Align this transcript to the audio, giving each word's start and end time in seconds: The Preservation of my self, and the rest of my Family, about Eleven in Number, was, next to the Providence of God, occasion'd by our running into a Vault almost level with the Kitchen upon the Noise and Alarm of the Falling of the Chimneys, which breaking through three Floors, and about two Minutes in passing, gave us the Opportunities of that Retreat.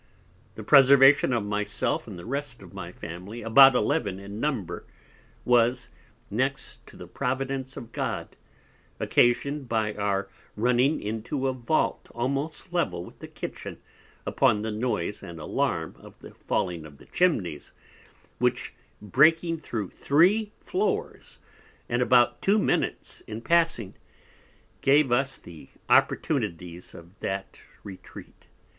The 0.55 0.63
Preservation 0.63 1.31
of 1.31 1.45
my 1.45 1.63
self, 1.63 2.07
and 2.07 2.17
the 2.17 2.25
rest 2.25 2.63
of 2.63 2.73
my 2.73 2.91
Family, 2.91 3.43
about 3.43 3.75
Eleven 3.75 4.17
in 4.17 4.39
Number, 4.39 4.83
was, 5.45 5.89
next 6.31 6.87
to 6.87 6.97
the 6.97 7.05
Providence 7.05 7.77
of 7.77 7.91
God, 7.91 8.35
occasion'd 8.99 9.69
by 9.69 9.93
our 9.93 10.27
running 10.55 11.03
into 11.03 11.45
a 11.47 11.53
Vault 11.53 12.09
almost 12.15 12.73
level 12.73 13.05
with 13.05 13.19
the 13.19 13.27
Kitchen 13.27 13.79
upon 14.25 14.63
the 14.63 14.71
Noise 14.71 15.21
and 15.21 15.39
Alarm 15.39 15.95
of 15.99 16.17
the 16.17 16.33
Falling 16.33 16.83
of 16.87 16.97
the 16.97 17.05
Chimneys, 17.05 17.71
which 18.39 18.73
breaking 19.03 19.57
through 19.57 19.91
three 19.91 20.51
Floors, 20.59 21.37
and 21.87 22.01
about 22.01 22.41
two 22.41 22.57
Minutes 22.57 23.21
in 23.27 23.39
passing, 23.39 23.93
gave 24.81 25.11
us 25.11 25.37
the 25.37 25.69
Opportunities 25.89 26.95
of 26.95 27.19
that 27.19 27.59
Retreat. 27.83 28.47